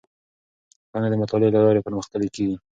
پوهنه 0.89 1.07
د 1.11 1.15
مطالعې 1.21 1.53
له 1.53 1.59
لارې 1.65 1.85
پرمختللې 1.85 2.29
کیږي. 2.35 2.55